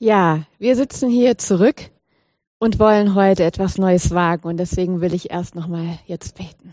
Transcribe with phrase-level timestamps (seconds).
[0.00, 1.90] Ja, wir sitzen hier zurück
[2.60, 6.72] und wollen heute etwas Neues wagen und deswegen will ich erst nochmal jetzt beten.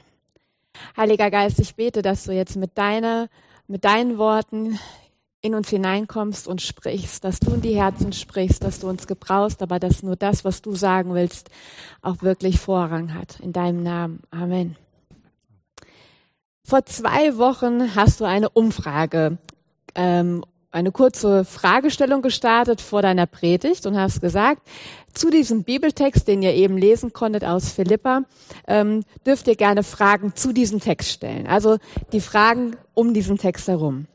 [0.95, 3.29] Heiliger Geist, ich bete, dass du jetzt mit deiner,
[3.67, 4.77] mit deinen Worten
[5.41, 9.63] in uns hineinkommst und sprichst, dass du in die Herzen sprichst, dass du uns gebrauchst,
[9.63, 11.49] aber dass nur das, was du sagen willst,
[12.03, 13.39] auch wirklich Vorrang hat.
[13.39, 14.21] In deinem Namen.
[14.29, 14.75] Amen.
[16.63, 19.39] Vor zwei Wochen hast du eine Umfrage
[19.95, 20.43] ähm,
[20.75, 24.61] eine kurze Fragestellung gestartet vor deiner Predigt und hast gesagt,
[25.13, 28.23] zu diesem Bibeltext, den ihr eben lesen konntet aus Philippa,
[28.67, 31.47] ähm, dürft ihr gerne Fragen zu diesem Text stellen.
[31.47, 31.77] Also
[32.11, 34.07] die Fragen um diesen Text herum.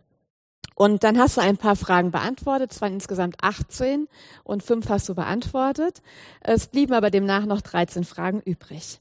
[0.74, 4.06] Und dann hast du ein paar Fragen beantwortet, es waren insgesamt 18
[4.44, 6.02] und fünf hast du beantwortet.
[6.40, 9.00] Es blieben aber demnach noch 13 Fragen übrig.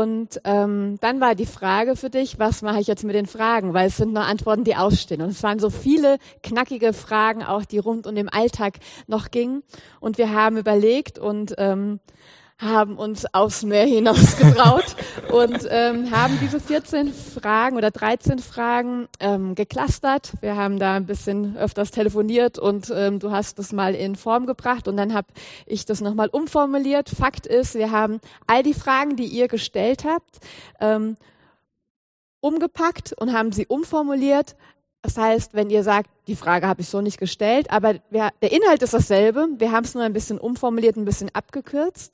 [0.00, 3.74] Und ähm, dann war die Frage für dich, was mache ich jetzt mit den Fragen?
[3.74, 5.20] Weil es sind noch Antworten, die ausstehen.
[5.20, 9.62] Und es waren so viele knackige Fragen, auch die rund um den Alltag noch gingen.
[10.00, 12.00] Und wir haben überlegt und ähm,
[12.60, 14.96] haben uns aufs Meer hinausgetraut
[15.32, 20.32] und ähm, haben diese 14 Fragen oder 13 Fragen ähm, geklustert.
[20.40, 24.46] Wir haben da ein bisschen öfters telefoniert und ähm, du hast das mal in Form
[24.46, 25.28] gebracht und dann habe
[25.66, 27.08] ich das nochmal umformuliert.
[27.08, 30.38] Fakt ist, wir haben all die Fragen, die ihr gestellt habt,
[30.80, 31.16] ähm,
[32.40, 34.56] umgepackt und haben sie umformuliert.
[35.02, 38.52] Das heißt, wenn ihr sagt, die Frage habe ich so nicht gestellt, aber wir, der
[38.52, 39.48] Inhalt ist dasselbe.
[39.56, 42.12] Wir haben es nur ein bisschen umformuliert, ein bisschen abgekürzt.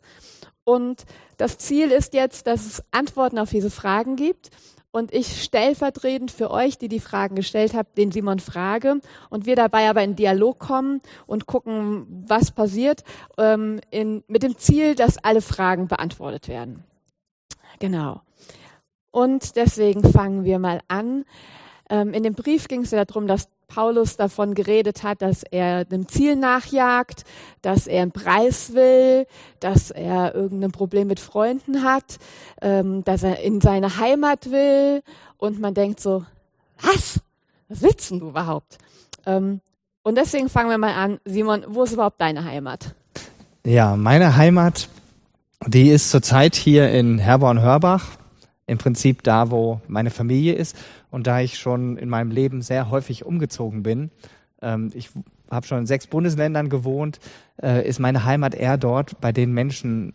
[0.65, 1.05] Und
[1.37, 4.51] das Ziel ist jetzt, dass es Antworten auf diese Fragen gibt.
[4.93, 9.55] Und ich stellvertretend für euch, die die Fragen gestellt habt, den Simon frage und wir
[9.55, 13.05] dabei aber in Dialog kommen und gucken, was passiert,
[13.37, 16.83] ähm, in, mit dem Ziel, dass alle Fragen beantwortet werden.
[17.79, 18.23] Genau.
[19.11, 21.27] Und deswegen fangen wir mal an.
[21.89, 25.87] Ähm, in dem Brief ging es ja darum, dass Paulus davon geredet hat, dass er
[25.91, 27.25] einem Ziel nachjagt,
[27.63, 29.27] dass er einen Preis will,
[29.61, 32.19] dass er irgendein Problem mit Freunden hat,
[32.63, 35.03] ähm, dass er in seine Heimat will.
[35.37, 36.25] Und man denkt so,
[36.81, 37.21] was?
[37.69, 38.79] Was willst du überhaupt?
[39.27, 39.61] Ähm,
[40.03, 41.19] und deswegen fangen wir mal an.
[41.25, 42.95] Simon, wo ist überhaupt deine Heimat?
[43.65, 44.89] Ja, meine Heimat,
[45.67, 48.11] die ist zurzeit hier in Herborn-Hörbach.
[48.67, 50.77] Im Prinzip da, wo meine Familie ist.
[51.11, 54.11] Und da ich schon in meinem Leben sehr häufig umgezogen bin,
[54.61, 55.11] ähm, ich
[55.51, 57.21] habe schon in sechs Bundesländern gewohnt,
[57.63, 60.15] äh, ist meine Heimat eher dort bei den Menschen,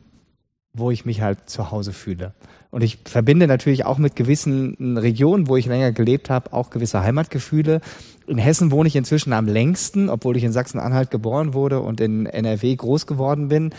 [0.74, 2.34] wo ich mich halt zu Hause fühle.
[2.70, 7.02] Und ich verbinde natürlich auch mit gewissen Regionen, wo ich länger gelebt habe, auch gewisse
[7.02, 7.82] Heimatgefühle.
[8.28, 12.26] In Hessen wohne ich inzwischen am längsten, obwohl ich in Sachsen-Anhalt geboren wurde und in
[12.26, 13.72] NRW groß geworden bin.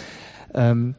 [0.52, 0.94] Ähm,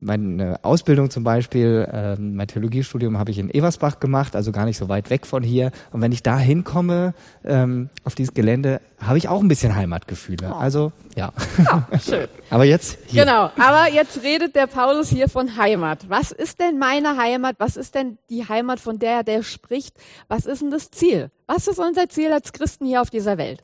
[0.00, 4.76] meine Ausbildung zum Beispiel, äh, mein Theologiestudium habe ich in Eversbach gemacht, also gar nicht
[4.76, 5.70] so weit weg von hier.
[5.92, 10.50] Und wenn ich da hinkomme, ähm, auf dieses Gelände, habe ich auch ein bisschen Heimatgefühle.
[10.52, 10.56] Oh.
[10.56, 11.32] Also, ja.
[11.58, 12.28] ja schön.
[12.50, 13.24] aber jetzt hier.
[13.24, 16.08] Genau, aber jetzt redet der Paulus hier von Heimat.
[16.08, 17.56] Was ist denn meine Heimat?
[17.58, 19.96] Was ist denn die Heimat, von der der spricht?
[20.28, 21.30] Was ist denn das Ziel?
[21.46, 23.62] Was ist unser Ziel als Christen hier auf dieser Welt?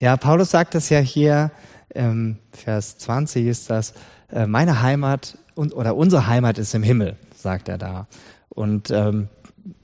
[0.00, 1.50] Ja, Paulus sagt das ja hier,
[1.96, 3.94] ähm, Vers 20 ist das,
[4.30, 8.06] äh, meine Heimat und, oder unsere Heimat ist im Himmel, sagt er da.
[8.48, 9.28] Und ähm,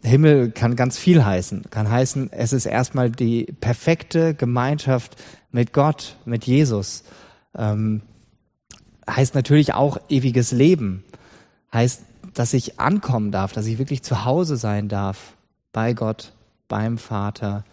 [0.02, 1.64] Himmel kann ganz viel heißen.
[1.70, 5.16] Kann heißen, es ist erstmal die perfekte Gemeinschaft
[5.50, 7.04] mit Gott, mit Jesus.
[7.56, 8.02] Ähm,
[9.08, 11.04] heißt natürlich auch ewiges Leben.
[11.72, 12.02] Heißt,
[12.34, 15.36] dass ich ankommen darf, dass ich wirklich zu Hause sein darf
[15.72, 16.32] bei Gott,
[16.68, 17.64] beim Vater.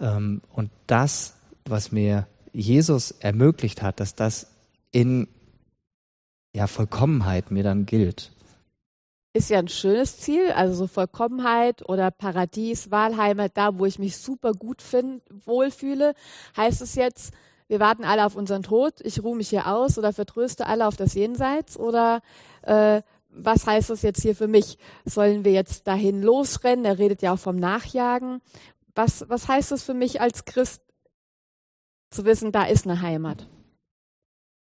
[0.00, 1.34] Ähm, und das,
[1.64, 4.48] was mir Jesus ermöglicht hat, dass das
[4.90, 5.28] in
[6.54, 8.32] ja, Vollkommenheit mir dann gilt.
[9.34, 14.16] Ist ja ein schönes Ziel, also so Vollkommenheit oder Paradies, Wahlheimat, da wo ich mich
[14.16, 16.14] super gut find, wohlfühle.
[16.56, 17.32] Heißt es jetzt,
[17.68, 20.96] wir warten alle auf unseren Tod, ich ruhe mich hier aus oder vertröste alle auf
[20.96, 21.78] das Jenseits?
[21.78, 22.22] Oder
[22.62, 24.78] äh, was heißt das jetzt hier für mich?
[25.04, 26.86] Sollen wir jetzt dahin losrennen?
[26.86, 28.40] Er redet ja auch vom Nachjagen.
[28.94, 30.82] Was, was heißt das für mich als Christ,
[32.10, 33.46] zu wissen, da ist eine Heimat?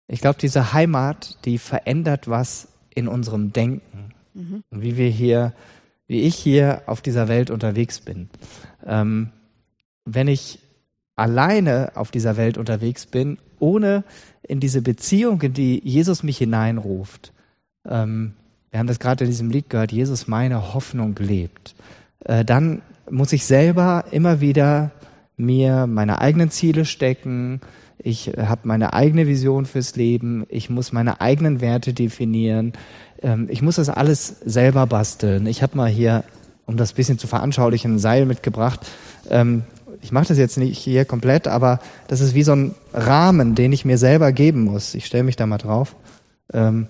[0.08, 4.14] Ich glaube, diese Heimat, die verändert was in unserem Denken.
[4.34, 4.64] Mhm.
[4.72, 5.54] Wie wir hier,
[6.08, 8.30] wie ich hier auf dieser Welt unterwegs bin.
[8.86, 9.30] Ähm,
[10.06, 10.60] wenn ich
[11.16, 14.04] alleine auf dieser Welt unterwegs bin, ohne
[14.42, 17.32] in diese Beziehung, in die Jesus mich hineinruft,
[17.88, 18.34] ähm,
[18.72, 21.76] wir haben das gerade in diesem Lied gehört, Jesus meine Hoffnung lebt,
[22.26, 24.92] äh, dann muss ich selber immer wieder
[25.38, 27.62] mir meine eigenen Ziele stecken,
[27.98, 32.74] ich habe meine eigene Vision fürs Leben, ich muss meine eigenen Werte definieren,
[33.22, 35.48] ähm, ich muss das alles selber basteln.
[35.48, 36.24] Ich habe mal hier,
[36.66, 38.82] um das bisschen zu veranschaulichen, ein Seil mitgebracht.
[39.30, 39.64] Ähm,
[40.02, 43.72] ich mache das jetzt nicht hier komplett, aber das ist wie so ein Rahmen, den
[43.72, 44.96] ich mir selber geben muss.
[44.96, 45.96] Ich stelle mich da mal drauf.
[46.52, 46.88] Ähm,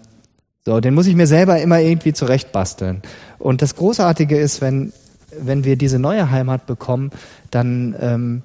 [0.66, 3.04] so, den muss ich mir selber immer irgendwie zurechtbasteln.
[3.38, 4.94] Und das Großartige ist, wenn,
[5.40, 7.12] wenn wir diese neue Heimat bekommen,
[7.52, 8.44] dann ähm,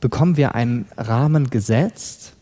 [0.00, 2.34] bekommen wir einen Rahmen gesetzt,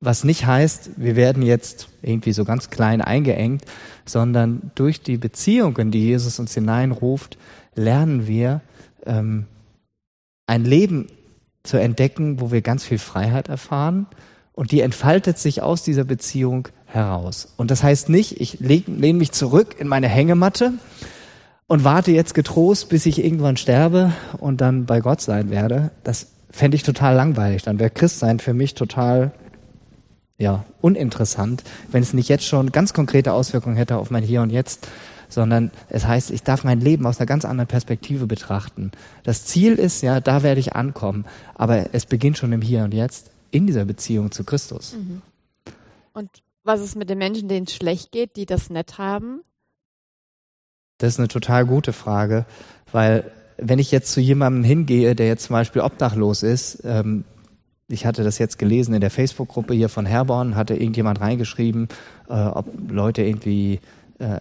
[0.00, 3.64] was nicht heißt, wir werden jetzt irgendwie so ganz klein eingeengt,
[4.06, 7.36] sondern durch die Beziehungen, die Jesus uns hineinruft,
[7.74, 8.62] lernen wir
[9.04, 9.46] ähm,
[10.46, 11.08] ein Leben
[11.62, 14.06] zu entdecken, wo wir ganz viel Freiheit erfahren
[14.52, 17.52] und die entfaltet sich aus dieser Beziehung heraus.
[17.56, 20.72] Und das heißt nicht, ich lehne mich zurück in meine Hängematte
[21.70, 25.92] und warte jetzt getrost, bis ich irgendwann sterbe und dann bei Gott sein werde.
[26.02, 27.62] Das fände ich total langweilig.
[27.62, 29.30] Dann wäre Christsein für mich total
[30.36, 31.62] ja, uninteressant,
[31.92, 34.88] wenn es nicht jetzt schon ganz konkrete Auswirkungen hätte auf mein Hier und Jetzt,
[35.28, 38.90] sondern es heißt, ich darf mein Leben aus einer ganz anderen Perspektive betrachten.
[39.22, 41.24] Das Ziel ist, ja, da werde ich ankommen,
[41.54, 44.96] aber es beginnt schon im Hier und Jetzt in dieser Beziehung zu Christus.
[44.96, 45.22] Mhm.
[46.14, 46.30] Und
[46.64, 49.42] was ist mit den Menschen, denen es schlecht geht, die das nett haben?
[51.00, 52.44] Das ist eine total gute Frage,
[52.92, 53.24] weil
[53.56, 57.24] wenn ich jetzt zu jemandem hingehe, der jetzt zum Beispiel obdachlos ist, ähm,
[57.88, 61.88] ich hatte das jetzt gelesen in der Facebook-Gruppe hier von Herborn, hatte irgendjemand reingeschrieben,
[62.28, 63.80] äh, ob Leute irgendwie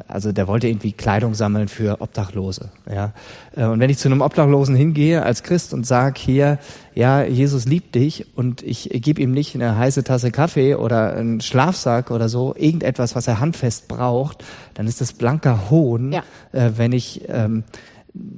[0.07, 2.69] also der wollte irgendwie Kleidung sammeln für Obdachlose.
[2.91, 3.13] Ja.
[3.55, 6.59] Äh, und wenn ich zu einem Obdachlosen hingehe als Christ und sage hier,
[6.93, 11.41] ja, Jesus liebt dich und ich gebe ihm nicht eine heiße Tasse Kaffee oder einen
[11.41, 14.43] Schlafsack oder so, irgendetwas, was er handfest braucht,
[14.73, 16.23] dann ist das blanker Hohn, ja.
[16.51, 17.63] Äh, wenn ich ähm,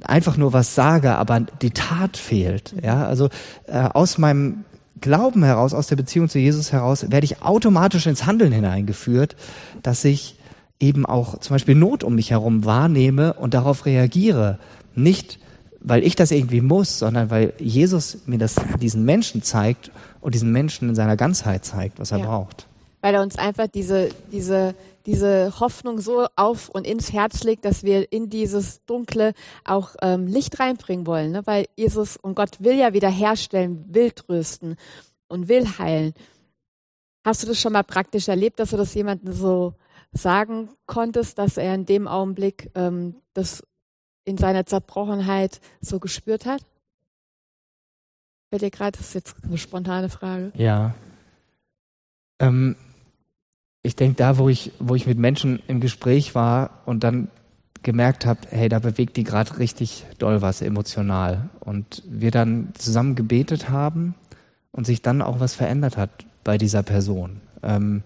[0.04, 2.74] einfach nur was sage, aber die Tat fehlt.
[2.82, 3.30] Ja, also
[3.66, 4.64] äh, aus meinem
[5.00, 9.34] Glauben heraus, aus der Beziehung zu Jesus heraus, werde ich automatisch ins Handeln hineingeführt,
[9.82, 10.36] dass ich
[10.82, 14.58] eben auch zum Beispiel Not um mich herum wahrnehme und darauf reagiere.
[14.94, 15.38] Nicht,
[15.80, 19.90] weil ich das irgendwie muss, sondern weil Jesus mir das, diesen Menschen zeigt
[20.20, 22.26] und diesen Menschen in seiner Ganzheit zeigt, was er ja.
[22.26, 22.66] braucht.
[23.00, 24.74] Weil er uns einfach diese, diese,
[25.06, 29.34] diese Hoffnung so auf und ins Herz legt, dass wir in dieses Dunkle
[29.64, 31.32] auch ähm, Licht reinbringen wollen.
[31.32, 31.42] Ne?
[31.44, 34.76] Weil Jesus und Gott will ja wieder herstellen, will trösten
[35.28, 36.12] und will heilen.
[37.24, 39.74] Hast du das schon mal praktisch erlebt, dass du das jemandem so
[40.12, 43.62] sagen konntest, dass er in dem Augenblick ähm, das
[44.24, 46.62] in seiner Zerbrochenheit so gespürt hat?
[48.50, 50.52] Bei dir gerade, das ist jetzt eine spontane Frage.
[50.54, 50.94] Ja.
[52.38, 52.76] Ähm,
[53.82, 57.28] ich denke, da, wo ich, wo ich mit Menschen im Gespräch war und dann
[57.82, 61.48] gemerkt habe, hey, da bewegt die gerade richtig doll was emotional.
[61.60, 64.14] Und wir dann zusammen gebetet haben
[64.70, 66.10] und sich dann auch was verändert hat
[66.44, 67.40] bei dieser Person.
[67.62, 68.02] Ähm,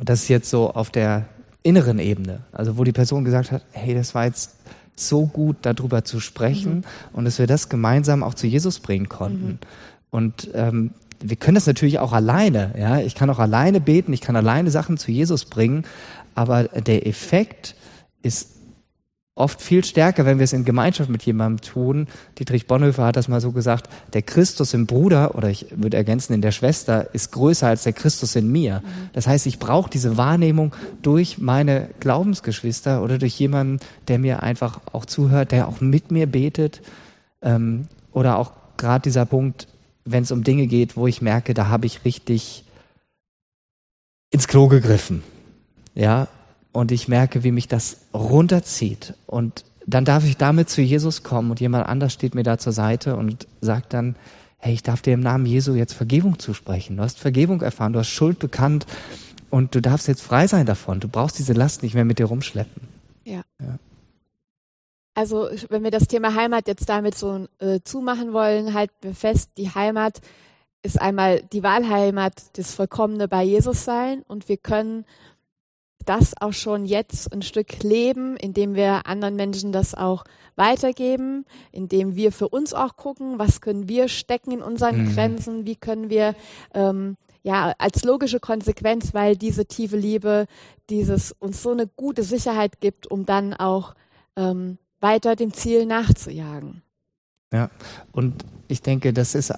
[0.00, 1.26] das ist jetzt so auf der
[1.62, 4.56] inneren Ebene, also wo die Person gesagt hat, hey, das war jetzt
[4.96, 6.84] so gut, darüber zu sprechen mhm.
[7.12, 9.46] und dass wir das gemeinsam auch zu Jesus bringen konnten.
[9.46, 9.58] Mhm.
[10.10, 10.90] Und ähm,
[11.20, 12.74] wir können das natürlich auch alleine.
[12.78, 15.84] Ja, ich kann auch alleine beten, ich kann alleine Sachen zu Jesus bringen,
[16.34, 17.74] aber der Effekt
[18.22, 18.57] ist
[19.38, 22.08] oft viel stärker, wenn wir es in Gemeinschaft mit jemandem tun.
[22.38, 26.32] Dietrich Bonhoeffer hat das mal so gesagt, der Christus im Bruder, oder ich würde ergänzen,
[26.32, 28.80] in der Schwester, ist größer als der Christus in mir.
[28.80, 29.10] Mhm.
[29.12, 34.80] Das heißt, ich brauche diese Wahrnehmung durch meine Glaubensgeschwister oder durch jemanden, der mir einfach
[34.92, 36.82] auch zuhört, der auch mit mir betet.
[37.40, 39.68] Ähm, oder auch gerade dieser Punkt,
[40.04, 42.64] wenn es um Dinge geht, wo ich merke, da habe ich richtig
[44.30, 45.22] ins Klo gegriffen.
[45.94, 46.28] Ja,
[46.72, 49.14] und ich merke, wie mich das runterzieht.
[49.26, 52.72] Und dann darf ich damit zu Jesus kommen und jemand anders steht mir da zur
[52.72, 54.16] Seite und sagt dann,
[54.58, 56.96] hey, ich darf dir im Namen Jesu jetzt Vergebung zusprechen.
[56.96, 58.86] Du hast Vergebung erfahren, du hast Schuld bekannt
[59.50, 61.00] und du darfst jetzt frei sein davon.
[61.00, 62.82] Du brauchst diese Last nicht mehr mit dir rumschleppen.
[63.24, 63.42] Ja.
[63.60, 63.78] ja.
[65.14, 69.50] Also wenn wir das Thema Heimat jetzt damit so äh, zumachen wollen, halten wir fest,
[69.56, 70.20] die Heimat
[70.82, 75.04] ist einmal die Wahlheimat, das Vollkommene bei Jesus sein und wir können
[76.08, 80.24] das auch schon jetzt ein Stück leben, indem wir anderen Menschen das auch
[80.56, 85.14] weitergeben, indem wir für uns auch gucken, was können wir stecken in unseren mhm.
[85.14, 86.34] Grenzen, wie können wir
[86.74, 90.46] ähm, ja als logische Konsequenz, weil diese tiefe Liebe,
[90.88, 93.94] dieses uns so eine gute Sicherheit gibt, um dann auch
[94.36, 96.82] ähm, weiter dem Ziel nachzujagen.
[97.52, 97.70] Ja,
[98.12, 99.52] und ich denke, das ist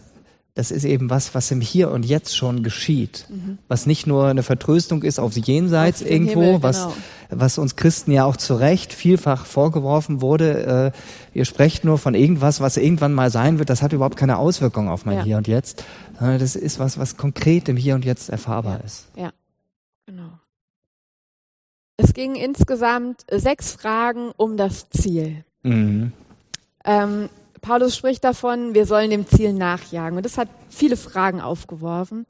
[0.60, 3.24] das ist eben was, was im Hier und Jetzt schon geschieht.
[3.30, 3.56] Mhm.
[3.66, 6.94] Was nicht nur eine Vertröstung ist auf Jenseits auf irgendwo, Himmel, was, genau.
[7.30, 10.92] was uns Christen ja auch zu Recht vielfach vorgeworfen wurde.
[11.34, 13.70] Äh, ihr sprecht nur von irgendwas, was irgendwann mal sein wird.
[13.70, 15.24] Das hat überhaupt keine Auswirkung auf mein ja.
[15.24, 15.82] Hier und Jetzt.
[16.20, 18.84] Das ist was, was konkret im Hier und Jetzt erfahrbar ja.
[18.84, 19.08] ist.
[19.16, 19.32] Ja,
[20.04, 20.28] genau.
[21.96, 25.42] Es ging insgesamt sechs Fragen um das Ziel.
[25.62, 26.12] Mhm.
[26.84, 30.16] Ähm, Paulus spricht davon, wir sollen dem Ziel nachjagen.
[30.16, 32.26] Und das hat viele Fragen aufgeworfen.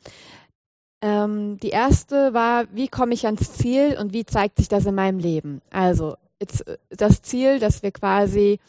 [1.03, 4.95] Ähm, die erste war, wie komme ich ans Ziel und wie zeigt sich das in
[4.95, 5.63] meinem Leben?
[5.71, 8.61] Also jetzt, äh, das Ziel, dass wir quasi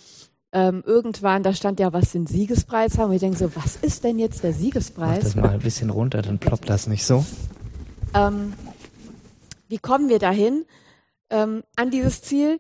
[0.54, 3.10] ähm, irgendwann, da stand ja, was den Siegespreis haben.
[3.10, 5.18] Und ich denke so, was ist denn jetzt der Siegespreis?
[5.18, 7.26] Mach das mal ein bisschen runter, dann ploppt das nicht so.
[8.14, 8.54] Ähm,
[9.68, 10.66] wie kommen wir dahin
[11.30, 12.60] ähm, an dieses Ziel?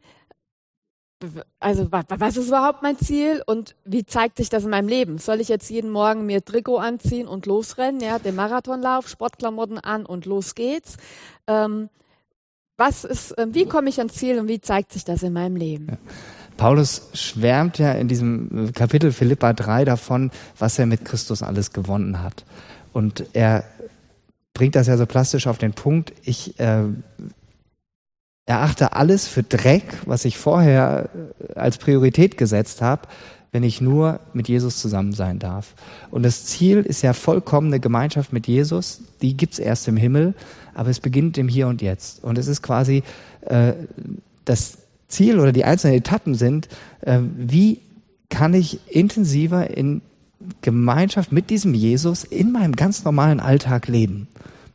[1.60, 5.18] Also was ist überhaupt mein Ziel und wie zeigt sich das in meinem Leben?
[5.18, 10.06] Soll ich jetzt jeden Morgen mir Trikot anziehen und losrennen, ja, den Marathonlauf, Sportklamotten an
[10.06, 10.98] und los geht's?
[11.48, 11.90] Ähm,
[12.78, 15.56] was ist, äh, wie komme ich ans Ziel und wie zeigt sich das in meinem
[15.56, 15.88] Leben?
[15.90, 15.98] Ja.
[16.58, 22.22] Paulus schwärmt ja in diesem Kapitel Philippa 3 davon, was er mit Christus alles gewonnen
[22.22, 22.46] hat.
[22.94, 23.63] Und er
[24.54, 26.13] bringt das ja so plastisch auf den Punkt.
[26.24, 26.84] Ich äh,
[28.51, 31.10] erachte alles für Dreck, was ich vorher
[31.50, 33.08] äh, als Priorität gesetzt habe,
[33.51, 35.74] wenn ich nur mit Jesus zusammen sein darf.
[36.10, 39.01] Und das Ziel ist ja vollkommene Gemeinschaft mit Jesus.
[39.22, 40.34] Die gibt's erst im Himmel,
[40.74, 42.24] aber es beginnt im Hier und Jetzt.
[42.24, 43.03] Und es ist quasi
[43.41, 43.74] äh,
[44.46, 44.77] das
[45.08, 46.67] Ziel oder die einzelnen Etappen sind,
[47.01, 47.79] äh, wie
[48.29, 50.01] kann ich intensiver in
[50.62, 54.27] Gemeinschaft mit diesem Jesus in meinem ganz normalen Alltag leben.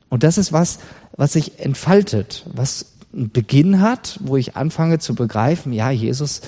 [0.09, 0.79] Und das ist was,
[1.17, 6.43] was sich entfaltet, was einen Beginn hat, wo ich anfange zu begreifen, ja, Jesus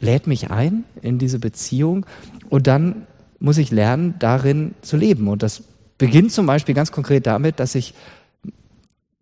[0.00, 2.04] lädt mich ein in diese Beziehung
[2.50, 3.06] und dann
[3.38, 5.28] muss ich lernen, darin zu leben.
[5.28, 5.62] Und das
[5.98, 7.94] beginnt zum Beispiel ganz konkret damit, dass ich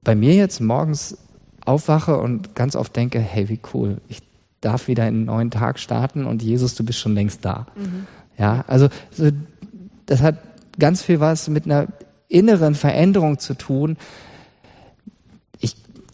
[0.03, 1.19] bei mir jetzt morgens
[1.65, 4.21] aufwache und ganz oft denke, hey, wie cool, ich
[4.61, 7.67] darf wieder in einen neuen Tag starten und Jesus, du bist schon längst da.
[7.77, 8.07] Mhm.
[8.39, 8.89] Ja, also
[10.07, 10.37] das hat
[10.79, 11.89] ganz viel was mit einer
[12.29, 13.97] inneren Veränderung zu tun,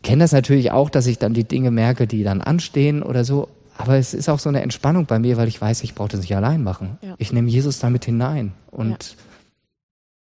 [0.03, 3.49] kenne das natürlich auch, dass ich dann die Dinge merke, die dann anstehen oder so.
[3.77, 6.21] Aber es ist auch so eine Entspannung bei mir, weil ich weiß, ich brauche das
[6.21, 6.99] nicht allein machen.
[7.01, 7.15] Ja.
[7.19, 9.17] Ich nehme Jesus damit hinein und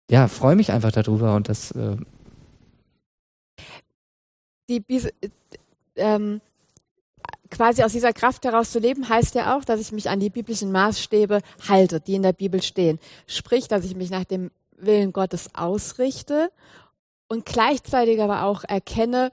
[0.09, 1.71] ja, ja freue mich einfach darüber und das.
[1.71, 1.97] Äh
[4.69, 4.83] die,
[5.95, 6.41] ähm,
[7.49, 10.29] quasi aus dieser Kraft heraus zu leben, heißt ja auch, dass ich mich an die
[10.29, 12.99] biblischen Maßstäbe halte, die in der Bibel stehen.
[13.25, 16.51] Sprich, dass ich mich nach dem Willen Gottes ausrichte
[17.27, 19.31] und gleichzeitig aber auch erkenne,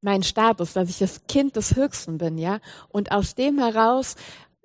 [0.00, 4.16] mein Status, dass ich das Kind des Höchsten bin, ja, und aus dem heraus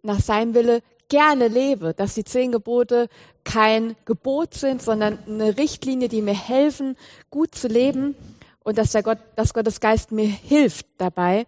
[0.02, 3.10] nach seinem Wille gerne lebe, dass die zehn Gebote
[3.44, 6.96] kein Gebot sind, sondern eine Richtlinie, die mir helfen,
[7.30, 8.16] gut zu leben
[8.64, 11.46] und dass der Gott, dass Gottes Geist mir hilft dabei.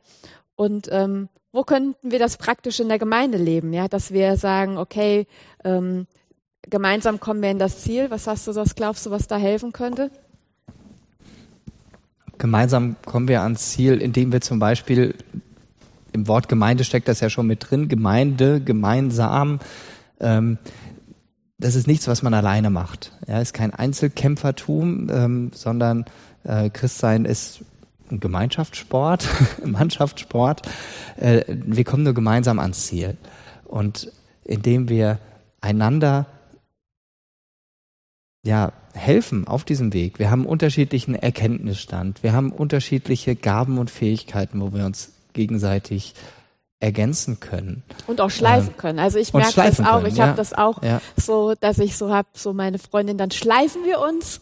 [0.55, 3.73] Und ähm, wo könnten wir das praktisch in der Gemeinde leben?
[3.73, 5.25] Ja, dass wir sagen, okay,
[5.63, 6.05] ähm,
[6.61, 8.11] gemeinsam kommen wir in das Ziel.
[8.11, 10.11] Was hast du, was glaubst du, was da helfen könnte?
[12.37, 15.15] Gemeinsam kommen wir ans Ziel, indem wir zum Beispiel,
[16.13, 19.59] im Wort Gemeinde steckt das ja schon mit drin, Gemeinde, gemeinsam,
[20.19, 20.57] ähm,
[21.59, 23.11] das ist nichts, was man alleine macht.
[23.27, 26.05] Ja, ist kein Einzelkämpfertum, ähm, sondern
[26.43, 27.61] äh, Christsein ist
[28.11, 29.27] ein Gemeinschaftssport,
[29.65, 30.61] Mannschaftssport.
[31.17, 33.17] Äh, wir kommen nur gemeinsam ans Ziel.
[33.65, 34.11] Und
[34.45, 35.19] indem wir
[35.61, 36.27] einander
[38.47, 40.17] ja, helfen auf diesem Weg.
[40.17, 42.23] Wir haben unterschiedlichen Erkenntnisstand.
[42.23, 46.15] Wir haben unterschiedliche Gaben und Fähigkeiten, wo wir uns gegenseitig
[46.79, 47.83] ergänzen können.
[48.07, 48.99] Und auch schleifen ähm, können.
[48.99, 49.97] Also ich merke das auch.
[49.97, 50.27] Können, ich ja.
[50.27, 51.01] habe das auch ja.
[51.17, 54.41] so, dass ich so habe, so meine Freundin, dann schleifen wir uns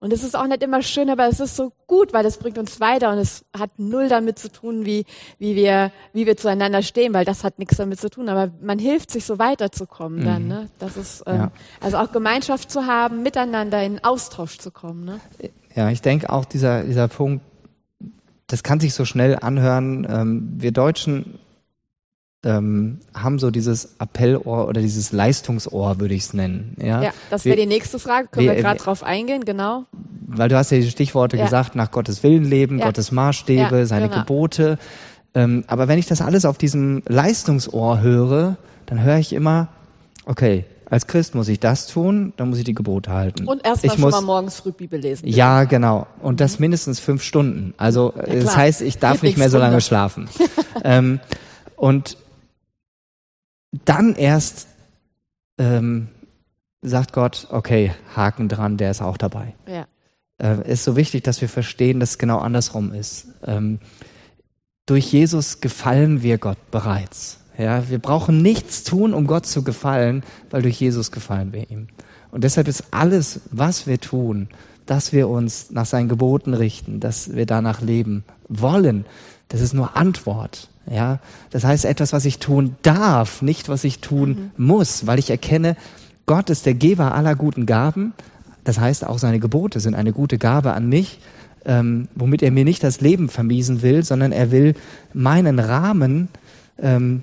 [0.00, 2.56] und es ist auch nicht immer schön, aber es ist so gut, weil es bringt
[2.56, 5.04] uns weiter und es hat null damit zu tun, wie,
[5.40, 8.28] wie wir, wie wir zueinander stehen, weil das hat nichts damit zu tun.
[8.28, 10.24] Aber man hilft sich so weiterzukommen mhm.
[10.24, 10.68] dann, ne?
[10.78, 11.52] Das ist, ähm, ja.
[11.80, 15.20] also auch Gemeinschaft zu haben, miteinander in Austausch zu kommen, ne?
[15.74, 17.44] Ja, ich denke auch dieser, dieser Punkt,
[18.46, 20.06] das kann sich so schnell anhören.
[20.08, 21.40] Ähm, wir Deutschen
[22.44, 26.76] ähm, haben so dieses Appellohr oder dieses Leistungsohr, würde ich es nennen.
[26.80, 28.28] Ja, ja das wäre die nächste Frage.
[28.28, 29.84] Können wir, wir gerade drauf eingehen, genau.
[30.26, 31.44] Weil du hast ja die Stichworte ja.
[31.44, 32.86] gesagt, nach Gottes Willen leben, ja.
[32.86, 34.20] Gottes Maßstäbe, seine genau.
[34.20, 34.78] Gebote.
[35.34, 39.68] Ähm, aber wenn ich das alles auf diesem Leistungsohr höre, dann höre ich immer,
[40.24, 43.46] okay, als Christ muss ich das tun, dann muss ich die Gebote halten.
[43.46, 45.24] Und erstmal schon muss, mal morgens früh Bibel lesen.
[45.26, 45.36] Bitte.
[45.36, 46.06] Ja, genau.
[46.22, 46.64] Und das mhm.
[46.64, 47.74] mindestens fünf Stunden.
[47.76, 50.28] Also ja, das heißt, ich darf nicht mehr so lange schlafen.
[50.84, 51.20] ähm,
[51.76, 52.16] und
[53.72, 54.68] dann erst
[55.58, 56.08] ähm,
[56.82, 59.54] sagt Gott, okay, Haken dran, der ist auch dabei.
[59.66, 59.86] Ja.
[60.40, 63.28] Äh, ist so wichtig, dass wir verstehen, dass es genau andersrum ist.
[63.44, 63.80] Ähm,
[64.86, 67.40] durch Jesus gefallen wir Gott bereits.
[67.58, 71.88] Ja, wir brauchen nichts tun, um Gott zu gefallen, weil durch Jesus gefallen wir ihm.
[72.30, 74.48] Und deshalb ist alles, was wir tun,
[74.86, 79.04] dass wir uns nach seinen Geboten richten, dass wir danach leben wollen,
[79.48, 80.68] das ist nur Antwort.
[80.90, 84.66] Ja, das heißt etwas, was ich tun darf, nicht was ich tun mhm.
[84.66, 85.76] muss, weil ich erkenne,
[86.26, 88.14] Gott ist der Geber aller guten Gaben.
[88.64, 91.20] Das heißt, auch seine Gebote sind eine gute Gabe an mich,
[91.64, 94.74] ähm, womit er mir nicht das Leben vermiesen will, sondern er will
[95.12, 96.28] meinen Rahmen,
[96.78, 97.22] ähm,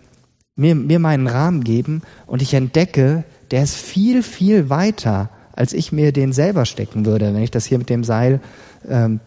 [0.56, 5.92] mir, mir meinen Rahmen geben und ich entdecke, der ist viel, viel weiter, als ich
[5.92, 8.40] mir den selber stecken würde, wenn ich das hier mit dem Seil
[8.88, 9.20] ähm,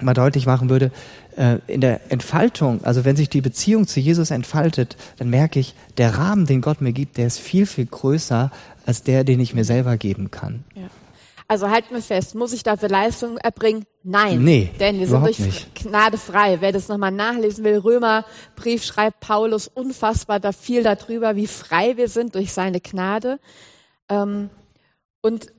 [0.00, 0.90] mal deutlich machen würde.
[1.36, 5.74] Äh, in der Entfaltung, also wenn sich die Beziehung zu Jesus entfaltet, dann merke ich,
[5.96, 8.50] der Rahmen, den Gott mir gibt, der ist viel, viel größer
[8.84, 10.64] als der, den ich mir selber geben kann.
[10.74, 10.88] Ja.
[11.48, 13.84] Also halten wir fest, muss ich dafür Leistung erbringen?
[14.02, 14.42] Nein.
[14.42, 15.74] Nee, denn wir sind durch nicht.
[15.74, 16.58] Gnade frei.
[16.60, 22.08] Wer das nochmal nachlesen will, Römerbrief schreibt Paulus unfassbar da viel darüber, wie frei wir
[22.08, 23.38] sind durch seine Gnade.
[24.08, 24.50] Ähm,
[25.20, 25.52] und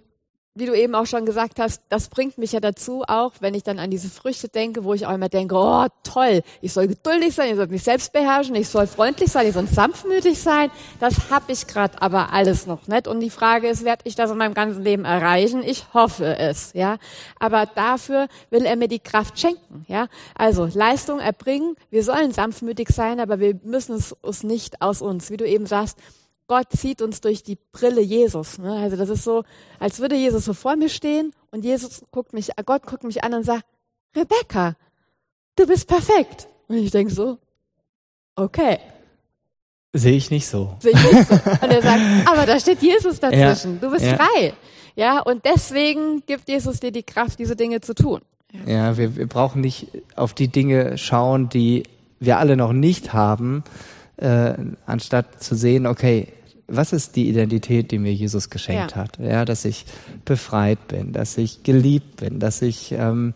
[0.55, 3.63] wie du eben auch schon gesagt hast, das bringt mich ja dazu, auch wenn ich
[3.63, 7.33] dann an diese Früchte denke, wo ich auch immer denke, oh toll, ich soll geduldig
[7.33, 10.69] sein, ich soll mich selbst beherrschen, ich soll freundlich sein, ich soll sanftmütig sein.
[11.00, 13.07] Das habe ich gerade aber alles noch nicht.
[13.07, 15.63] Und die Frage ist, werde ich das in meinem ganzen Leben erreichen?
[15.63, 16.98] Ich hoffe es, ja.
[17.39, 20.07] Aber dafür will er mir die Kraft schenken, ja.
[20.36, 21.75] Also Leistung erbringen.
[21.89, 25.65] Wir sollen sanftmütig sein, aber wir müssen es uns nicht aus uns, wie du eben
[25.65, 25.98] sagst
[26.53, 28.60] Gott zieht uns durch die Brille Jesus.
[28.60, 28.75] Ne?
[28.75, 29.43] Also das ist so,
[29.79, 33.33] als würde Jesus so vor mir stehen und Jesus guckt mich, Gott guckt mich an
[33.33, 33.65] und sagt,
[34.15, 34.75] Rebecca,
[35.55, 36.48] du bist perfekt.
[36.67, 37.39] Und ich denke so,
[38.36, 38.77] okay.
[39.93, 40.75] Sehe ich nicht so.
[40.79, 41.33] Sehe ich nicht so.
[41.33, 43.74] Und er sagt, aber da steht Jesus dazwischen.
[43.74, 44.15] Ja, du bist ja.
[44.15, 44.53] frei.
[44.95, 48.22] Ja, und deswegen gibt Jesus dir die Kraft, diese Dinge zu tun.
[48.51, 51.81] Ja, ja wir, wir brauchen nicht auf die Dinge schauen, die
[52.19, 53.63] wir alle noch nicht haben,
[54.17, 54.53] äh,
[54.86, 56.27] anstatt zu sehen, okay,
[56.75, 58.97] was ist die Identität, die mir Jesus geschenkt ja.
[58.97, 59.19] hat?
[59.19, 59.85] Ja, dass ich
[60.25, 63.33] befreit bin, dass ich geliebt bin, dass ich ähm,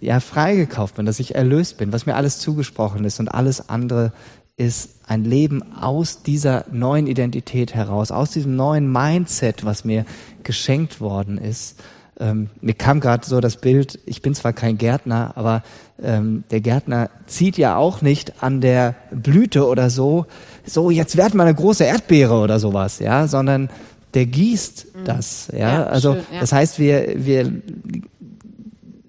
[0.00, 4.12] ja freigekauft bin, dass ich erlöst bin, was mir alles zugesprochen ist und alles andere
[4.56, 10.06] ist ein Leben aus dieser neuen Identität heraus, aus diesem neuen Mindset, was mir
[10.42, 11.76] geschenkt worden ist
[12.18, 15.62] ähm, mir kam gerade so das Bild, ich bin zwar kein Gärtner, aber
[16.02, 20.26] ähm, der Gärtner zieht ja auch nicht an der Blüte oder so,
[20.66, 23.70] so jetzt wird mal eine große Erdbeere oder sowas, ja, sondern
[24.14, 25.04] der gießt mhm.
[25.04, 25.58] das, ja.
[25.58, 26.40] ja also schön, ja.
[26.40, 27.62] das heißt, wir wir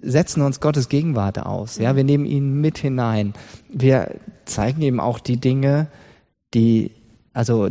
[0.01, 1.97] setzen uns Gottes Gegenwart aus, ja, mhm.
[1.97, 3.33] wir nehmen ihn mit hinein,
[3.69, 4.15] wir
[4.45, 5.87] zeigen ihm auch die Dinge,
[6.53, 6.91] die
[7.33, 7.69] also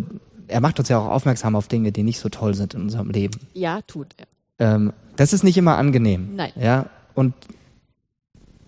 [0.49, 3.11] er macht uns ja auch aufmerksam auf Dinge, die nicht so toll sind in unserem
[3.11, 3.40] Leben.
[3.53, 4.27] Ja, tut er.
[4.59, 6.37] Ähm, das ist nicht immer angenehm.
[6.37, 6.53] Nein.
[6.55, 7.35] Ja, und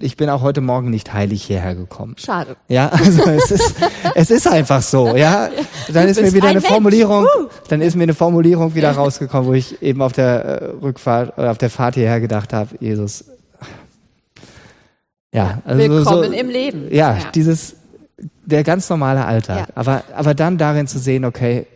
[0.00, 2.14] ich bin auch heute Morgen nicht heilig hierher gekommen.
[2.18, 2.56] Schade.
[2.68, 3.74] Ja, also es ist,
[4.14, 5.50] es ist einfach so, ja.
[5.92, 7.48] Dann ist mir wieder ein eine Formulierung, uh.
[7.68, 11.50] dann ist mir eine Formulierung wieder rausgekommen, wo ich eben auf der äh, Rückfahrt oder
[11.50, 13.24] auf der Fahrt hierher gedacht habe, Jesus.
[15.32, 16.88] Ja, also Willkommen so, im Leben.
[16.90, 17.76] Ja, ja, dieses,
[18.44, 19.68] der ganz normale Alltag.
[19.68, 19.74] Ja.
[19.74, 21.66] Aber, aber dann darin zu sehen, okay,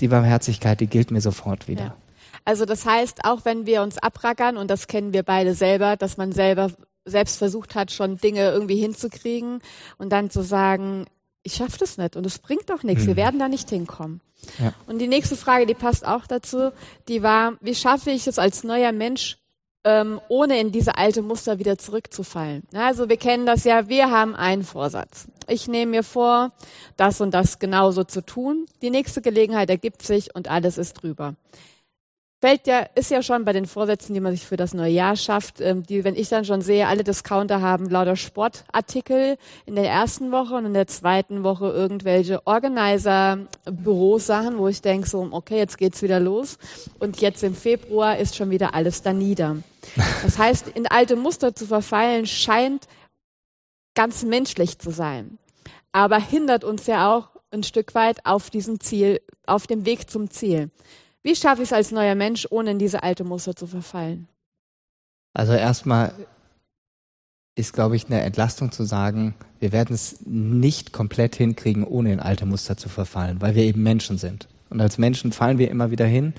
[0.00, 1.84] die Barmherzigkeit, die gilt mir sofort wieder.
[1.84, 1.96] Ja.
[2.44, 6.16] Also das heißt, auch wenn wir uns abrackern, und das kennen wir beide selber, dass
[6.16, 6.70] man selber
[7.04, 9.60] selbst versucht hat, schon Dinge irgendwie hinzukriegen
[9.98, 11.06] und dann zu sagen,
[11.42, 13.08] ich schaffe das nicht und es bringt doch nichts, mhm.
[13.08, 14.20] wir werden da nicht hinkommen.
[14.58, 14.72] Ja.
[14.86, 16.72] Und die nächste Frage, die passt auch dazu,
[17.08, 19.38] die war, wie schaffe ich es als neuer Mensch,
[19.84, 22.62] ähm, ohne in diese alte Muster wieder zurückzufallen?
[22.74, 25.28] Also wir kennen das ja, wir haben einen Vorsatz.
[25.46, 26.52] Ich nehme mir vor,
[26.96, 28.66] das und das genauso zu tun.
[28.80, 31.34] Die nächste Gelegenheit ergibt sich und alles ist drüber
[32.44, 35.16] fällt ja, ist ja schon bei den Vorsätzen, die man sich für das neue Jahr
[35.16, 39.88] schafft, ähm, die, wenn ich dann schon sehe, alle Discounter haben lauter Sportartikel in der
[39.88, 45.78] ersten Woche und in der zweiten Woche irgendwelche Organizer-Bürosachen, wo ich denke so, okay, jetzt
[45.78, 46.58] geht's wieder los
[46.98, 49.56] und jetzt im Februar ist schon wieder alles da nieder.
[50.22, 52.88] Das heißt, in alte Muster zu verfallen scheint
[53.94, 55.38] ganz menschlich zu sein,
[55.92, 60.28] aber hindert uns ja auch ein Stück weit auf diesem Ziel, auf dem Weg zum
[60.28, 60.68] Ziel.
[61.24, 64.28] Wie schaffe ich es als neuer Mensch, ohne in diese alte Muster zu verfallen?
[65.32, 66.12] Also erstmal
[67.56, 72.20] ist, glaube ich, eine Entlastung zu sagen, wir werden es nicht komplett hinkriegen, ohne in
[72.20, 74.48] alte Muster zu verfallen, weil wir eben Menschen sind.
[74.68, 76.34] Und als Menschen fallen wir immer wieder hin.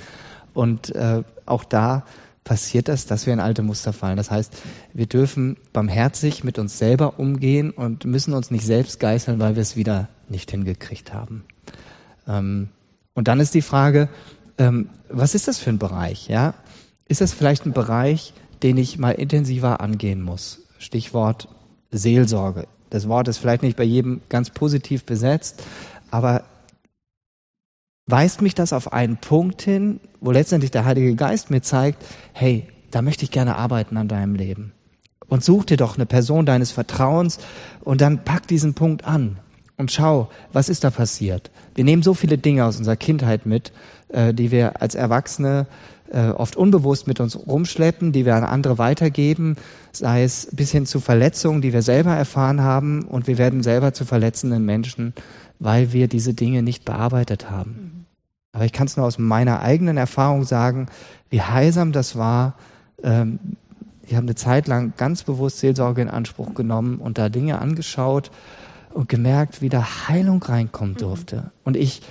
[0.53, 2.05] Und äh, auch da
[2.43, 4.17] passiert das, dass wir in alte Muster fallen.
[4.17, 4.53] Das heißt,
[4.93, 9.63] wir dürfen barmherzig mit uns selber umgehen und müssen uns nicht selbst geißeln, weil wir
[9.63, 11.43] es wieder nicht hingekriegt haben.
[12.27, 12.69] Ähm,
[13.15, 14.09] und dann ist die Frage,
[14.57, 16.27] ähm, was ist das für ein Bereich?
[16.27, 16.53] Ja,
[17.07, 20.61] ist das vielleicht ein Bereich, den ich mal intensiver angehen muss?
[20.79, 21.47] Stichwort
[21.91, 22.67] Seelsorge.
[22.89, 25.63] Das Wort ist vielleicht nicht bei jedem ganz positiv besetzt,
[26.11, 26.43] aber
[28.07, 32.67] weist mich das auf einen Punkt hin, wo letztendlich der Heilige Geist mir zeigt, hey,
[32.91, 34.71] da möchte ich gerne arbeiten an deinem Leben.
[35.27, 37.39] Und such dir doch eine Person deines Vertrauens
[37.81, 39.39] und dann pack diesen Punkt an
[39.77, 41.51] Und schau, was ist da passiert?
[41.75, 43.73] Wir nehmen so viele Dinge aus unserer Kindheit mit,
[44.09, 45.67] äh, die wir als Erwachsene
[46.11, 49.57] äh, oft unbewusst mit uns rumschleppen, die wir an andere weitergeben,
[49.91, 53.93] sei es bis hin zu Verletzungen, die wir selber erfahren haben und wir werden selber
[53.93, 55.13] zu verletzenden Menschen,
[55.59, 57.71] weil wir diese Dinge nicht bearbeitet haben.
[57.71, 58.05] Mhm.
[58.53, 60.87] Aber ich kann es nur aus meiner eigenen Erfahrung sagen,
[61.29, 62.53] wie heilsam das war.
[63.03, 63.39] Ähm,
[64.07, 68.31] ich habe eine Zeit lang ganz bewusst Seelsorge in Anspruch genommen und da Dinge angeschaut
[68.95, 70.99] und gemerkt, wie da Heilung reinkommen mhm.
[70.99, 71.35] durfte.
[71.35, 71.51] Mhm.
[71.65, 72.01] Und ich,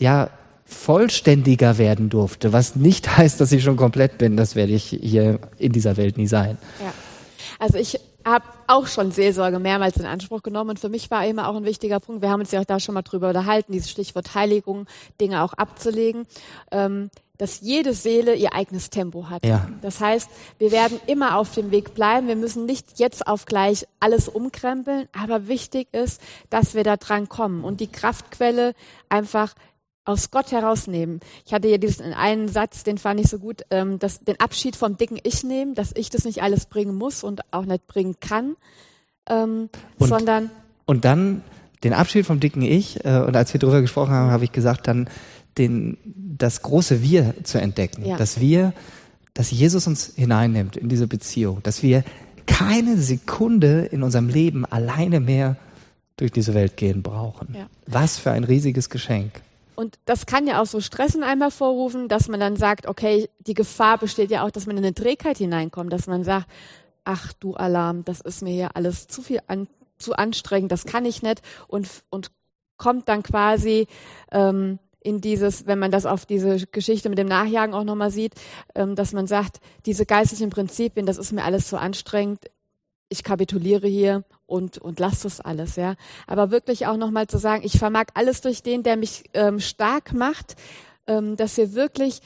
[0.00, 0.30] ja,
[0.64, 4.36] vollständiger werden durfte, was nicht heißt, dass ich schon komplett bin.
[4.36, 6.58] Das werde ich hier in dieser Welt nie sein.
[6.80, 6.92] Ja.
[7.58, 11.48] Also ich habe auch schon Seelsorge mehrmals in Anspruch genommen und für mich war immer
[11.48, 13.90] auch ein wichtiger Punkt, wir haben uns ja auch da schon mal drüber unterhalten, dieses
[13.90, 14.86] Stichwort Heiligung,
[15.20, 16.26] Dinge auch abzulegen,
[16.70, 17.10] ähm,
[17.42, 19.44] dass jede Seele ihr eigenes Tempo hat.
[19.44, 19.68] Ja.
[19.80, 23.84] Das heißt, wir werden immer auf dem Weg bleiben, wir müssen nicht jetzt auf gleich
[23.98, 28.74] alles umkrempeln, aber wichtig ist, dass wir da dran kommen und die Kraftquelle
[29.08, 29.54] einfach
[30.04, 31.18] aus Gott herausnehmen.
[31.44, 34.76] Ich hatte ja diesen einen Satz, den fand ich so gut, ähm, dass den Abschied
[34.76, 38.14] vom dicken Ich nehmen, dass ich das nicht alles bringen muss und auch nicht bringen
[38.20, 38.54] kann,
[39.28, 40.52] ähm, und, sondern
[40.84, 41.42] und dann
[41.82, 44.86] den Abschied vom dicken Ich äh, und als wir darüber gesprochen haben, habe ich gesagt,
[44.86, 45.08] dann
[45.58, 48.16] den das große Wir zu entdecken, ja.
[48.16, 48.72] dass wir,
[49.34, 52.04] dass Jesus uns hineinnimmt in diese Beziehung, dass wir
[52.46, 55.56] keine Sekunde in unserem Leben alleine mehr
[56.16, 57.54] durch diese Welt gehen brauchen.
[57.54, 57.66] Ja.
[57.86, 59.40] Was für ein riesiges Geschenk.
[59.74, 63.54] Und das kann ja auch so Stressen einmal vorrufen, dass man dann sagt, okay, die
[63.54, 66.46] Gefahr besteht ja auch, dass man in eine Trägheit hineinkommt, dass man sagt,
[67.04, 69.66] ach du Alarm, das ist mir hier alles zu viel an,
[69.98, 72.30] zu anstrengend, das kann ich nicht und, und
[72.76, 73.86] kommt dann quasi
[74.30, 78.34] ähm, in dieses, wenn man das auf diese Geschichte mit dem Nachjagen auch nochmal sieht,
[78.74, 82.50] ähm, dass man sagt, diese geistlichen Prinzipien, das ist mir alles zu anstrengend,
[83.08, 85.96] ich kapituliere hier und, und lass das alles, ja.
[86.26, 90.12] Aber wirklich auch nochmal zu sagen, ich vermag alles durch den, der mich ähm, stark
[90.14, 90.56] macht,
[91.06, 92.20] ähm, dass wir wirklich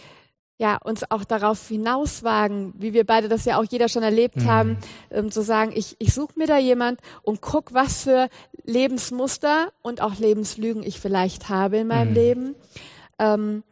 [0.58, 4.46] ja, uns auch darauf hinauswagen, wie wir beide das ja auch jeder schon erlebt mhm.
[4.46, 4.78] haben,
[5.10, 8.28] ähm, zu sagen, ich, ich suche mir da jemand und guck, was für
[8.64, 12.14] Lebensmuster und auch Lebenslügen ich vielleicht habe in meinem mhm.
[12.14, 12.54] Leben,
[13.18, 13.62] ähm,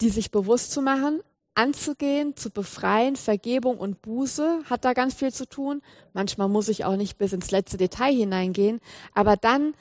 [0.00, 1.20] die sich bewusst zu machen,
[1.54, 3.16] anzugehen, zu befreien.
[3.16, 5.82] Vergebung und Buße hat da ganz viel zu tun.
[6.12, 8.80] Manchmal muss ich auch nicht bis ins letzte Detail hineingehen,
[9.14, 9.74] aber dann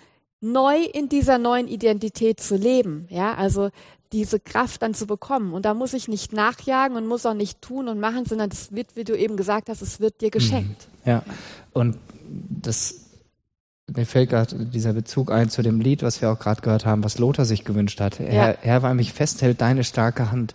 [0.46, 3.70] neu in dieser neuen Identität zu leben, ja, also
[4.12, 5.54] diese Kraft dann zu bekommen.
[5.54, 8.74] Und da muss ich nicht nachjagen und muss auch nicht tun und machen, sondern das
[8.74, 10.88] wird, wie du eben gesagt hast, es wird dir geschenkt.
[11.04, 11.10] Mhm.
[11.10, 11.24] Ja,
[11.74, 11.98] und
[12.30, 13.02] das
[13.94, 17.04] mir fällt gerade dieser Bezug ein zu dem Lied, was wir auch gerade gehört haben,
[17.04, 18.20] was Lothar sich gewünscht hat.
[18.20, 18.26] Ja.
[18.26, 20.54] Herr, Herr, weil mich festhält deine starke Hand,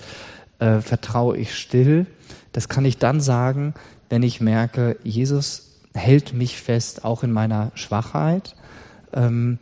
[0.59, 2.07] äh, vertraue ich still.
[2.53, 3.75] Das kann ich dann sagen,
[4.09, 8.57] wenn ich merke, Jesus hält mich fest, auch in meiner Schwachheit.
[9.13, 9.59] Ähm,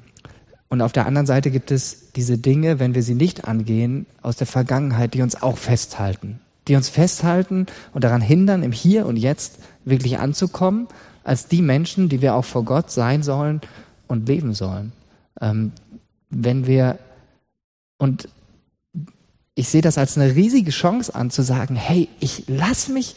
[0.68, 4.37] und auf der anderen Seite gibt es diese Dinge, wenn wir sie nicht angehen, aus
[4.37, 6.40] der Vergangenheit, die uns auch festhalten.
[6.66, 10.88] Die uns festhalten und daran hindern, im Hier und Jetzt wirklich anzukommen,
[11.24, 13.62] als die Menschen, die wir auch vor Gott sein sollen
[14.07, 14.92] und leben sollen.
[15.40, 15.72] Ähm,
[16.28, 16.98] wenn wir,
[17.96, 18.28] und
[19.54, 23.16] ich sehe das als eine riesige Chance an, zu sagen, hey, ich lass mich,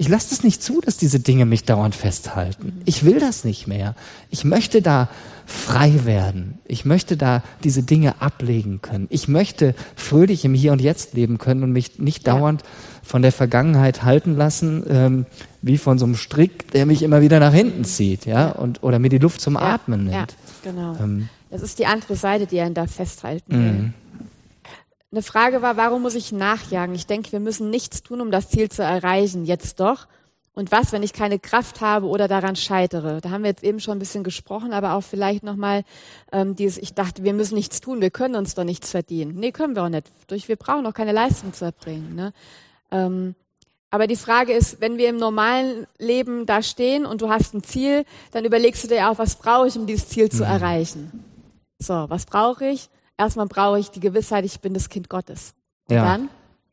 [0.00, 2.80] ich lasse das nicht zu, dass diese Dinge mich dauernd festhalten.
[2.86, 3.94] Ich will das nicht mehr.
[4.30, 5.10] Ich möchte da
[5.44, 6.58] frei werden.
[6.64, 9.08] Ich möchte da diese Dinge ablegen können.
[9.10, 12.62] Ich möchte fröhlich im Hier und Jetzt leben können und mich nicht dauernd
[13.02, 15.26] von der Vergangenheit halten lassen, ähm,
[15.60, 18.98] wie von so einem Strick, der mich immer wieder nach hinten zieht, ja, und oder
[18.98, 19.58] mir die Luft zum.
[19.58, 20.14] Atmen nimmt.
[20.14, 20.26] Ja,
[20.62, 20.96] genau.
[20.98, 23.92] Ähm, das ist die andere Seite, die einen da festhalten will.
[25.12, 26.94] Eine Frage war, warum muss ich nachjagen?
[26.94, 29.44] Ich denke, wir müssen nichts tun, um das Ziel zu erreichen.
[29.44, 30.06] Jetzt doch.
[30.52, 33.20] Und was, wenn ich keine Kraft habe oder daran scheitere?
[33.20, 35.84] Da haben wir jetzt eben schon ein bisschen gesprochen, aber auch vielleicht nochmal
[36.32, 39.34] ähm, dieses, ich dachte, wir müssen nichts tun, wir können uns doch nichts verdienen.
[39.36, 40.06] Nee, können wir auch nicht.
[40.28, 42.14] Durch, wir brauchen auch keine Leistung zu erbringen.
[42.14, 42.32] Ne?
[42.90, 43.34] Ähm,
[43.90, 47.64] aber die Frage ist, wenn wir im normalen Leben da stehen und du hast ein
[47.64, 50.50] Ziel, dann überlegst du dir auch, was brauche ich, um dieses Ziel zu mhm.
[50.50, 51.24] erreichen?
[51.78, 52.88] So, was brauche ich?
[53.20, 55.54] Erstmal brauche ich die Gewissheit, ich bin das Kind Gottes.
[55.88, 56.04] Und ja.
[56.04, 56.28] dann?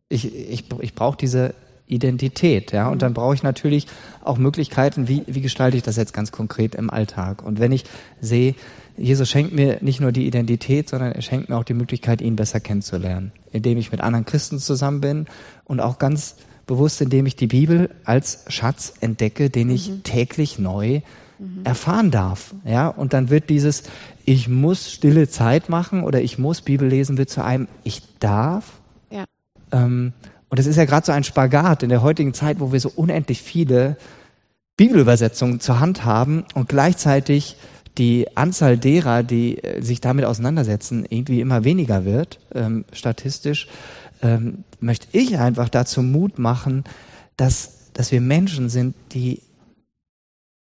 [0.09, 1.53] Ich, ich, ich brauche diese
[1.85, 3.87] Identität, ja, und dann brauche ich natürlich
[4.23, 7.43] auch Möglichkeiten, wie, wie gestalte ich das jetzt ganz konkret im Alltag.
[7.43, 7.83] Und wenn ich
[8.19, 8.55] sehe,
[8.97, 12.35] Jesus schenkt mir nicht nur die Identität, sondern er schenkt mir auch die Möglichkeit, ihn
[12.35, 15.25] besser kennenzulernen, indem ich mit anderen Christen zusammen bin
[15.65, 20.03] und auch ganz bewusst, indem ich die Bibel als Schatz entdecke, den ich mhm.
[20.03, 21.01] täglich neu
[21.39, 21.61] mhm.
[21.63, 22.53] erfahren darf.
[22.65, 23.83] Ja, und dann wird dieses,
[24.25, 28.81] ich muss stille Zeit machen oder ich muss Bibel lesen, wird zu einem, ich darf.
[29.09, 29.25] Ja.
[29.71, 30.13] Ähm,
[30.49, 32.91] und es ist ja gerade so ein Spagat in der heutigen Zeit, wo wir so
[32.95, 33.97] unendlich viele
[34.77, 37.57] Bibelübersetzungen zur Hand haben und gleichzeitig
[37.97, 43.67] die Anzahl derer, die äh, sich damit auseinandersetzen, irgendwie immer weniger wird, ähm, statistisch,
[44.21, 46.83] ähm, möchte ich einfach dazu Mut machen,
[47.37, 49.41] dass, dass wir Menschen sind, die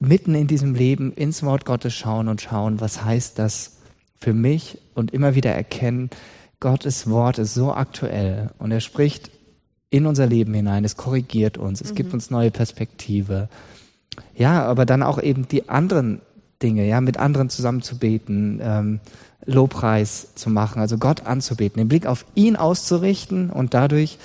[0.07, 3.79] mitten in diesem Leben ins Wort Gottes schauen und schauen, was heißt das
[4.21, 6.11] für mich und immer wieder erkennen,
[6.61, 9.31] Gottes Wort ist so aktuell und er spricht
[9.91, 11.97] in unser Leben hinein, es korrigiert uns, es mhm.
[11.97, 13.49] gibt uns neue Perspektive.
[14.35, 16.21] Ja, aber dann auch eben die anderen
[16.62, 19.01] Dinge, ja, mit anderen zusammen zu beten, ähm,
[19.45, 24.19] Lobpreis zu machen, also Gott anzubeten, den Blick auf ihn auszurichten und dadurch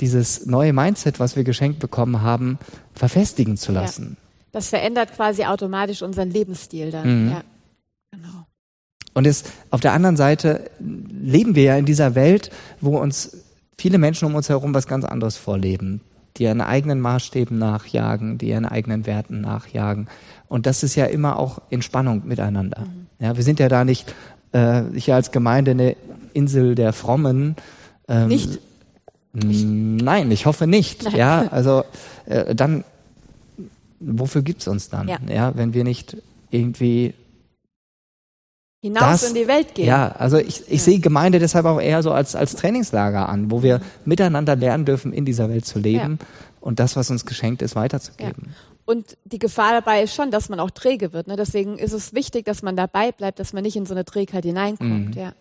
[0.00, 2.58] dieses neue Mindset, was wir geschenkt bekommen haben,
[2.92, 4.16] verfestigen zu lassen.
[4.18, 4.23] Ja.
[4.54, 7.24] Das verändert quasi automatisch unseren Lebensstil dann.
[7.24, 7.30] Mhm.
[7.32, 7.42] Ja.
[8.12, 8.46] Genau.
[9.12, 13.36] Und es, auf der anderen Seite leben wir ja in dieser Welt, wo uns
[13.76, 16.02] viele Menschen um uns herum was ganz anderes vorleben,
[16.36, 20.06] die ihren eigenen Maßstäben nachjagen, die ihren eigenen Werten nachjagen.
[20.46, 22.82] Und das ist ja immer auch in Spannung miteinander.
[22.82, 23.06] Mhm.
[23.18, 24.14] Ja, wir sind ja da nicht
[24.52, 25.96] äh, hier als Gemeinde eine
[26.32, 27.56] Insel der Frommen.
[28.06, 28.60] Ähm, nicht?
[29.32, 31.02] Nein, ich hoffe nicht.
[31.02, 31.16] Nein.
[31.16, 31.82] Ja, also
[32.26, 32.84] äh, dann,
[34.00, 35.08] wofür gibt's uns dann?
[35.08, 35.18] Ja.
[35.28, 36.16] ja, wenn wir nicht
[36.50, 37.14] irgendwie
[38.84, 39.86] hinaus das, in die Welt gehen.
[39.86, 40.78] Ja, also ich, ich ja.
[40.78, 45.12] sehe Gemeinde deshalb auch eher so als, als Trainingslager an, wo wir miteinander lernen dürfen,
[45.12, 46.26] in dieser Welt zu leben ja.
[46.60, 48.54] und das, was uns geschenkt ist, weiterzugeben.
[48.84, 51.26] Und die Gefahr dabei ist schon, dass man auch träge wird.
[51.26, 51.36] Ne?
[51.36, 54.44] Deswegen ist es wichtig, dass man dabei bleibt, dass man nicht in so eine Trägheit
[54.44, 55.16] hineinkommt.
[55.16, 55.20] Mhm.
[55.20, 55.32] Ja.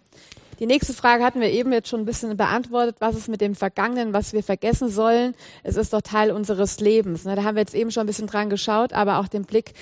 [0.63, 2.95] Die nächste Frage hatten wir eben jetzt schon ein bisschen beantwortet.
[2.99, 5.35] Was ist mit dem Vergangenen, was wir vergessen sollen?
[5.61, 7.25] Es ist doch Teil unseres Lebens.
[7.25, 7.35] Ne?
[7.35, 9.73] Da haben wir jetzt eben schon ein bisschen dran geschaut, aber auch den Blick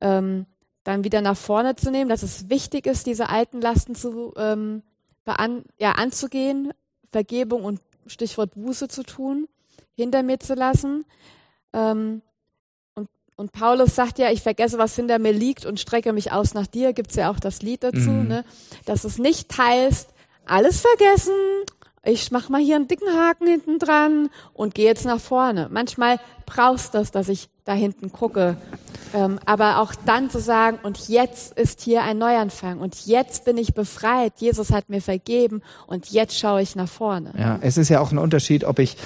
[0.00, 0.46] ähm,
[0.82, 4.82] dann wieder nach vorne zu nehmen, dass es wichtig ist, diese alten Lasten zu, ähm,
[5.78, 6.72] ja, anzugehen,
[7.12, 9.46] Vergebung und Stichwort Buße zu tun,
[9.94, 11.04] hinter mir zu lassen.
[11.74, 12.22] Ähm,
[12.94, 16.54] und, und Paulus sagt ja, ich vergesse, was hinter mir liegt und strecke mich aus
[16.54, 16.94] nach dir.
[16.94, 18.28] Gibt's ja auch das Lied dazu, mhm.
[18.28, 18.44] ne?
[18.86, 20.14] dass es nicht heißt,
[20.50, 21.34] alles vergessen,
[22.02, 25.68] ich mach mal hier einen dicken Haken hinten dran und gehe jetzt nach vorne.
[25.70, 28.56] Manchmal brauchst du das, dass ich da hinten gucke.
[29.12, 33.58] Ähm, aber auch dann zu sagen, und jetzt ist hier ein Neuanfang und jetzt bin
[33.58, 34.34] ich befreit.
[34.38, 37.32] Jesus hat mir vergeben und jetzt schaue ich nach vorne.
[37.36, 38.96] Ja, es ist ja auch ein Unterschied, ob ich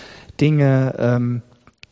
[0.40, 1.42] Dinge ähm,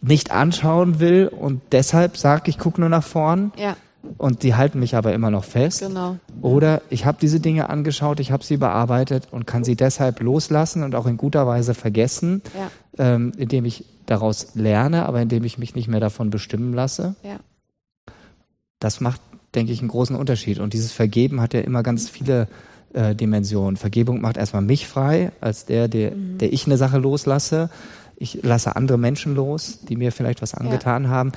[0.00, 3.52] nicht anschauen will und deshalb sage, ich gucke nur nach vorn.
[3.56, 3.76] Ja
[4.18, 5.80] und die halten mich aber immer noch fest.
[5.80, 6.16] Genau.
[6.40, 10.82] Oder ich habe diese Dinge angeschaut, ich habe sie bearbeitet und kann sie deshalb loslassen
[10.82, 13.14] und auch in guter Weise vergessen, ja.
[13.14, 17.14] ähm, indem ich daraus lerne, aber indem ich mich nicht mehr davon bestimmen lasse.
[17.22, 17.38] Ja.
[18.80, 19.20] Das macht,
[19.54, 20.58] denke ich, einen großen Unterschied.
[20.58, 22.48] Und dieses Vergeben hat ja immer ganz viele
[22.94, 23.76] äh, Dimensionen.
[23.76, 26.38] Vergebung macht erstmal mich frei, als der, der, mhm.
[26.38, 27.70] der ich eine Sache loslasse.
[28.16, 31.10] Ich lasse andere Menschen los, die mir vielleicht was angetan ja.
[31.10, 31.32] haben.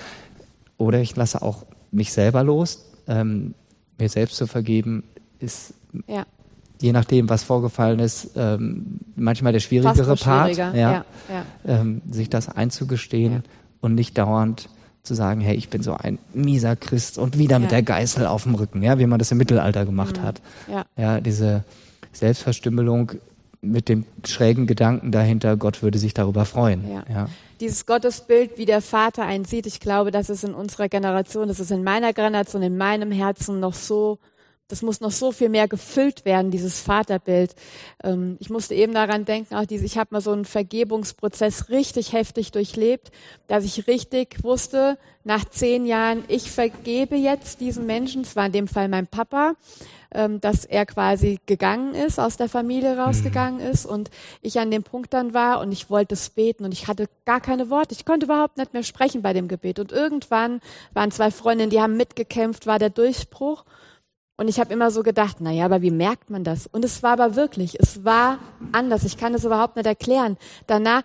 [0.78, 2.86] Oder ich lasse auch mich selber los.
[3.08, 3.54] Ähm,
[3.98, 5.04] mir selbst zu vergeben
[5.40, 5.74] ist
[6.08, 6.26] ja.
[6.82, 11.06] je nachdem, was vorgefallen ist, ähm, manchmal der schwierigere Part, ja, ja,
[11.66, 13.44] ähm, sich das einzugestehen
[13.82, 14.70] und nicht dauernd
[15.04, 18.44] zu sagen, hey, ich bin so ein mieser Christ und wieder mit der Geißel auf
[18.44, 20.24] dem Rücken, ja, wie man das im Mittelalter gemacht mhm.
[20.24, 20.42] hat.
[20.98, 21.22] Ja.
[21.22, 21.64] diese
[22.12, 23.12] Selbstverstümmelung
[23.72, 26.90] mit dem schrägen Gedanken dahinter, Gott würde sich darüber freuen.
[26.90, 27.04] Ja.
[27.10, 27.30] ja.
[27.60, 31.60] Dieses Gottesbild, wie der Vater einen sieht, ich glaube, das ist in unserer Generation, das
[31.60, 34.20] ist in meiner Generation, in meinem Herzen noch so,
[34.68, 37.56] das muss noch so viel mehr gefüllt werden, dieses Vaterbild.
[38.04, 42.14] Ähm, ich musste eben daran denken, auch diese, ich habe mal so einen Vergebungsprozess richtig
[42.14, 43.12] heftig durchlebt,
[43.48, 48.52] dass ich richtig wusste, nach zehn Jahren, ich vergebe jetzt diesen Menschen, es war in
[48.52, 49.56] dem Fall mein Papa,
[50.16, 53.72] ähm, dass er quasi gegangen ist, aus der Familie rausgegangen mhm.
[53.72, 54.10] ist und
[54.42, 57.42] ich an dem Punkt dann war und ich wollte es beten und ich hatte gar
[57.42, 57.94] keine Worte.
[57.94, 59.80] Ich konnte überhaupt nicht mehr sprechen bei dem Gebet.
[59.80, 60.62] Und irgendwann
[60.94, 63.66] waren zwei Freundinnen, die haben mitgekämpft, war der Durchbruch.
[64.38, 66.68] Und ich habe immer so gedacht, na ja, aber wie merkt man das?
[66.68, 68.40] Und es war aber wirklich, es war
[68.74, 69.06] anders.
[69.06, 70.38] Ich kann es überhaupt nicht erklären.
[70.68, 71.04] Danach,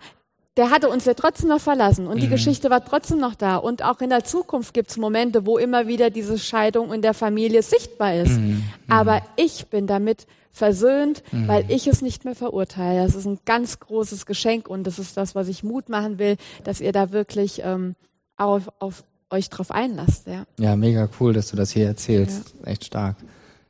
[0.57, 2.31] der hatte uns ja trotzdem noch verlassen und die mhm.
[2.31, 3.55] Geschichte war trotzdem noch da.
[3.55, 7.13] Und auch in der Zukunft gibt es Momente, wo immer wieder diese Scheidung in der
[7.13, 8.37] Familie sichtbar ist.
[8.37, 8.47] Mhm.
[8.47, 8.63] mhm.
[8.89, 11.47] Aber ich bin damit versöhnt, mhm.
[11.47, 13.03] weil ich es nicht mehr verurteile.
[13.03, 16.35] Das ist ein ganz großes Geschenk und das ist das, was ich Mut machen will,
[16.65, 17.95] dass ihr da wirklich ähm,
[18.35, 20.27] auf, auf euch drauf einlasst.
[20.27, 20.45] Ja.
[20.57, 22.53] ja, mega cool, dass du das hier erzählst.
[22.61, 22.67] Ja.
[22.67, 23.15] Echt stark.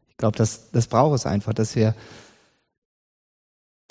[0.10, 1.96] Ich glaube, das, das braucht es einfach, dass wir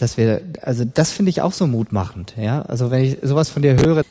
[0.01, 2.63] dass wir, also das finde ich auch so mutmachend, ja.
[2.63, 4.03] Also wenn ich sowas von dir höre.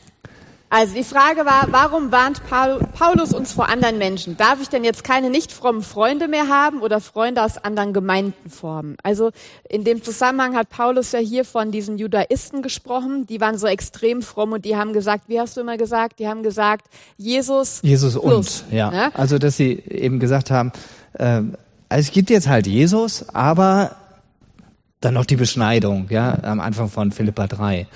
[0.72, 4.38] Also die Frage war, warum warnt Paulus uns vor anderen Menschen?
[4.38, 8.52] Darf ich denn jetzt keine nicht frommen Freunde mehr haben oder Freunde aus anderen Gemeinden
[8.52, 8.96] formen?
[9.02, 9.32] Also
[9.68, 14.22] in dem Zusammenhang hat Paulus ja hier von diesen Judaisten gesprochen, die waren so extrem
[14.22, 16.20] fromm und die haben gesagt, wie hast du immer gesagt?
[16.20, 16.86] Die haben gesagt,
[17.18, 17.80] Jesus.
[17.82, 18.92] Jesus plus, und, ja.
[18.92, 19.12] Ne?
[19.16, 20.72] Also dass sie eben gesagt haben,
[21.14, 21.42] äh,
[21.90, 23.96] es gibt jetzt halt Jesus, aber
[25.02, 27.88] dann noch die Beschneidung, ja, am Anfang von Philippa 3.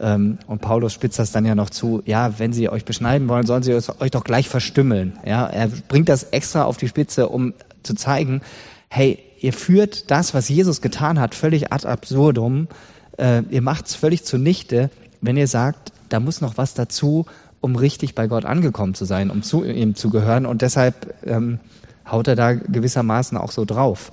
[0.00, 3.46] Ähm, und Paulus spitzt das dann ja noch zu, ja, wenn sie euch beschneiden wollen,
[3.46, 5.18] sollen sie euch doch gleich verstümmeln.
[5.26, 8.42] Ja, er bringt das extra auf die Spitze, um zu zeigen,
[8.88, 12.68] hey, ihr führt das, was Jesus getan hat, völlig ad absurdum.
[13.16, 17.26] Äh, ihr macht's völlig zunichte, wenn ihr sagt, da muss noch was dazu,
[17.60, 20.46] um richtig bei Gott angekommen zu sein, um zu ihm zu gehören.
[20.46, 21.58] Und deshalb ähm,
[22.08, 24.12] haut er da gewissermaßen auch so drauf.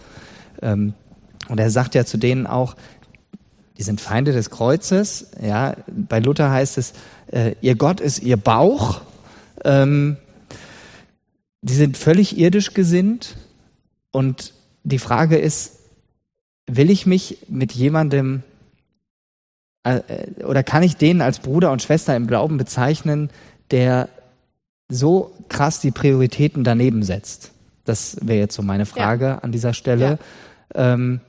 [0.61, 0.93] Ähm,
[1.47, 2.75] und er sagt ja zu denen auch,
[3.77, 5.31] die sind Feinde des Kreuzes.
[5.41, 6.93] Ja, bei Luther heißt es,
[7.31, 9.01] äh, ihr Gott ist ihr Bauch.
[9.63, 10.17] Ähm,
[11.61, 13.35] die sind völlig irdisch gesinnt.
[14.11, 15.79] Und die Frage ist,
[16.67, 18.43] will ich mich mit jemandem
[19.83, 20.01] äh,
[20.43, 23.29] oder kann ich den als Bruder und Schwester im Glauben bezeichnen,
[23.71, 24.09] der
[24.89, 27.51] so krass die Prioritäten daneben setzt?
[27.83, 29.37] Das wäre jetzt so meine Frage ja.
[29.39, 30.17] an dieser Stelle.
[30.75, 30.93] Ja.
[30.93, 31.21] Ähm,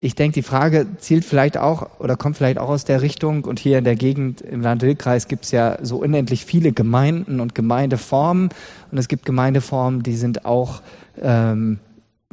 [0.00, 3.58] ich denke, die Frage zielt vielleicht auch oder kommt vielleicht auch aus der Richtung und
[3.58, 8.50] hier in der Gegend im Land-Dill-Kreis gibt es ja so unendlich viele Gemeinden und Gemeindeformen
[8.92, 10.82] und es gibt Gemeindeformen, die sind auch,
[11.20, 11.80] ähm,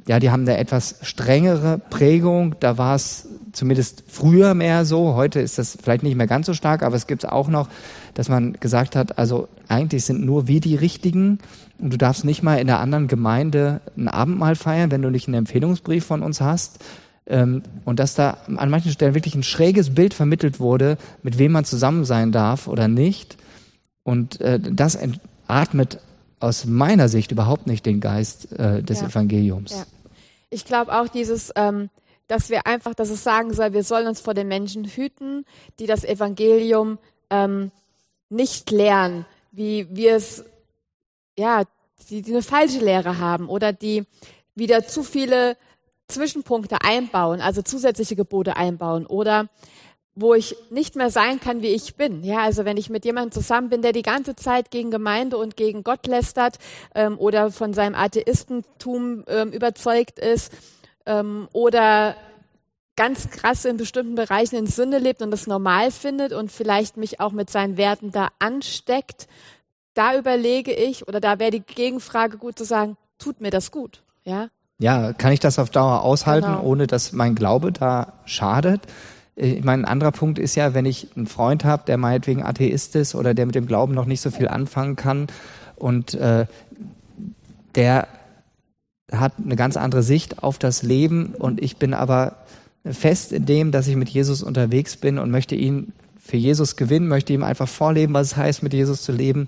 [0.08, 2.56] ja, die haben eine etwas strengere Prägung.
[2.60, 5.15] Da war es zumindest früher mehr so.
[5.15, 7.67] Heute ist das vielleicht nicht mehr ganz so stark, aber es gibt es auch noch,
[8.13, 11.39] dass man gesagt hat, also eigentlich sind nur wir die Richtigen
[11.80, 15.28] und du darfst nicht mal in der anderen Gemeinde ein Abendmahl feiern, wenn du nicht
[15.28, 16.80] einen Empfehlungsbrief von uns hast.
[17.27, 21.53] Ähm, und dass da an manchen Stellen wirklich ein schräges Bild vermittelt wurde, mit wem
[21.53, 23.38] man zusammen sein darf oder nicht.
[24.03, 24.97] Und äh, das
[25.47, 25.99] atmet
[26.39, 29.07] aus meiner Sicht überhaupt nicht den Geist äh, des ja.
[29.07, 29.71] Evangeliums.
[29.71, 29.85] Ja.
[30.51, 31.89] Ich glaube auch dieses, ähm,
[32.27, 35.45] dass wir einfach, dass es sagen soll, wir sollen uns vor den Menschen hüten,
[35.79, 37.71] die das Evangelium ähm,
[38.29, 40.45] nicht lernen, wie wir es,
[41.38, 41.63] ja,
[42.09, 44.05] die, die eine falsche Lehre haben oder die
[44.53, 45.57] wieder zu viele
[46.07, 49.49] Zwischenpunkte einbauen, also zusätzliche Gebote einbauen oder
[50.15, 52.23] wo ich nicht mehr sein kann, wie ich bin.
[52.23, 55.57] Ja, also wenn ich mit jemandem zusammen bin, der die ganze Zeit gegen Gemeinde und
[55.57, 56.57] gegen Gott lästert
[56.95, 60.53] ähm, oder von seinem Atheistentum ähm, überzeugt ist
[61.05, 62.15] ähm, oder
[62.95, 67.19] ganz krass in bestimmten Bereichen in Sünde lebt und das normal findet und vielleicht mich
[67.19, 69.27] auch mit seinen Werten da ansteckt,
[69.95, 74.01] da überlege ich oder da wäre die Gegenfrage gut zu sagen, tut mir das gut?
[74.23, 76.63] Ja, ja, kann ich das auf Dauer aushalten, genau.
[76.63, 78.81] ohne dass mein Glaube da schadet?
[79.35, 82.95] Ich meine, ein anderer Punkt ist ja, wenn ich einen Freund habe, der meinetwegen Atheist
[82.95, 85.27] ist oder der mit dem Glauben noch nicht so viel anfangen kann
[85.75, 86.45] und äh,
[87.75, 88.07] der
[89.11, 92.38] hat eine ganz andere Sicht auf das Leben und ich bin aber
[92.85, 97.07] fest in dem, dass ich mit Jesus unterwegs bin und möchte ihn für Jesus gewinnen,
[97.07, 99.47] möchte ihm einfach vorleben, was es heißt, mit Jesus zu leben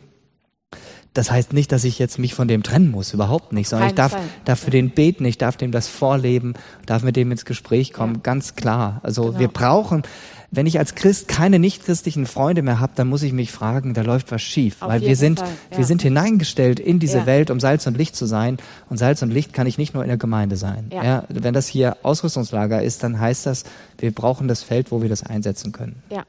[1.18, 3.96] das heißt nicht, dass ich jetzt mich von dem trennen muss, überhaupt nicht, sondern ich
[3.96, 6.54] darf, darf für den beten, ich darf dem das vorleben,
[6.86, 8.22] darf mit dem ins Gespräch kommen, ja.
[8.22, 9.00] ganz klar.
[9.04, 9.40] Also genau.
[9.40, 10.04] wir brauchen,
[10.52, 14.02] wenn ich als Christ keine nichtchristlichen Freunde mehr habe, dann muss ich mich fragen, da
[14.02, 15.48] läuft was schief, Auf weil wir sind, ja.
[15.76, 17.26] wir sind hineingestellt in diese ja.
[17.26, 18.58] Welt, um Salz und Licht zu sein.
[18.90, 20.90] Und Salz und Licht kann ich nicht nur in der Gemeinde sein.
[20.94, 21.04] Ja.
[21.04, 21.24] ja.
[21.30, 23.64] wenn das hier Ausrüstungslager ist, dann heißt das,
[23.98, 26.02] wir brauchen das Feld, wo wir das einsetzen können.
[26.10, 26.24] Ja.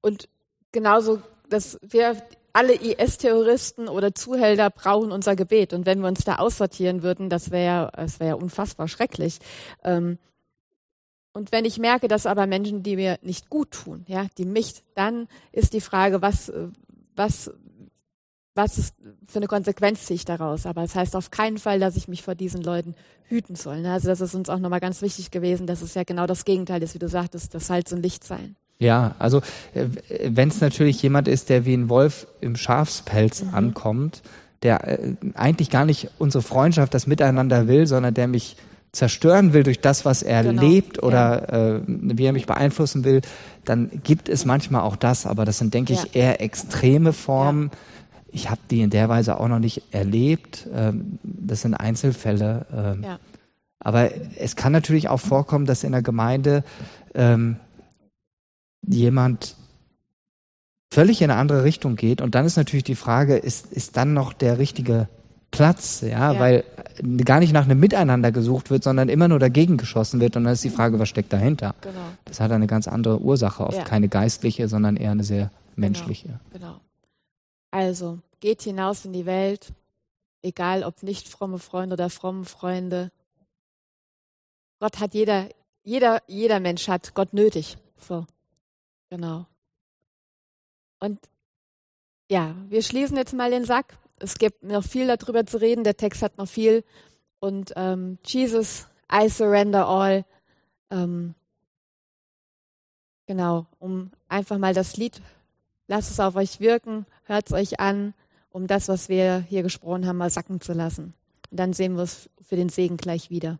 [0.00, 0.28] Und
[0.72, 2.16] genauso, dass wir
[2.52, 5.72] alle IS-Terroristen oder Zuhälter brauchen unser Gebet.
[5.72, 9.38] Und wenn wir uns da aussortieren würden, das wäre das wäre unfassbar schrecklich.
[9.82, 10.18] Ähm,
[11.32, 14.82] und wenn ich merke, dass aber Menschen, die mir nicht gut tun, ja, die mich,
[14.94, 16.52] dann ist die Frage, was,
[17.16, 17.50] was,
[18.54, 18.94] was ist
[19.26, 20.66] für eine Konsequenz ziehe ich daraus?
[20.66, 23.84] Aber es das heißt auf keinen Fall, dass ich mich vor diesen Leuten hüten soll.
[23.86, 26.82] Also das ist uns auch nochmal ganz wichtig gewesen, dass es ja genau das Gegenteil
[26.82, 28.56] ist, wie du sagtest, das Salz und Licht sein.
[28.82, 29.38] Ja, also
[29.74, 29.86] äh,
[30.28, 33.54] wenn es natürlich jemand ist, der wie ein Wolf im Schafspelz mhm.
[33.54, 34.22] ankommt,
[34.62, 38.56] der äh, eigentlich gar nicht unsere Freundschaft, das Miteinander will, sondern der mich
[38.90, 40.60] zerstören will durch das, was er genau.
[40.60, 41.76] lebt oder ja.
[41.76, 43.22] äh, wie er mich beeinflussen will,
[43.64, 46.02] dann gibt es manchmal auch das, aber das sind, denke ja.
[46.02, 47.70] ich, eher extreme Formen.
[47.72, 47.78] Ja.
[48.32, 50.66] Ich habe die in der Weise auch noch nicht erlebt.
[50.74, 52.66] Ähm, das sind Einzelfälle.
[52.74, 53.04] Ähm,
[53.78, 56.64] aber es kann natürlich auch vorkommen, dass in der Gemeinde
[57.14, 57.56] ähm,
[58.86, 59.56] jemand
[60.92, 62.20] völlig in eine andere Richtung geht.
[62.20, 65.08] Und dann ist natürlich die Frage, ist, ist dann noch der richtige
[65.50, 66.32] Platz, ja?
[66.32, 66.64] ja, weil
[67.24, 70.36] gar nicht nach einem Miteinander gesucht wird, sondern immer nur dagegen geschossen wird.
[70.36, 71.74] Und dann ist die Frage, was steckt dahinter?
[71.80, 72.00] Genau.
[72.24, 73.84] Das hat eine ganz andere Ursache, oft ja.
[73.84, 76.40] keine geistliche, sondern eher eine sehr menschliche.
[76.52, 76.66] Genau.
[76.66, 76.80] genau.
[77.70, 79.72] Also, geht hinaus in die Welt,
[80.42, 83.10] egal ob nicht fromme Freunde oder fromme Freunde.
[84.78, 85.48] Gott hat jeder,
[85.84, 87.78] jeder, jeder Mensch hat Gott nötig.
[87.98, 88.26] So.
[89.12, 89.44] Genau.
[90.98, 91.20] Und
[92.30, 93.98] ja, wir schließen jetzt mal den Sack.
[94.18, 95.84] Es gibt noch viel darüber zu reden.
[95.84, 96.82] Der Text hat noch viel
[97.38, 100.24] und ähm, Jesus, I surrender all.
[100.90, 101.34] Ähm,
[103.26, 105.20] genau, um einfach mal das Lied,
[105.88, 108.14] lasst es auf euch wirken, hört es euch an,
[108.48, 111.12] um das, was wir hier gesprochen haben, mal sacken zu lassen.
[111.50, 113.58] Und dann sehen wir es für den Segen gleich wieder.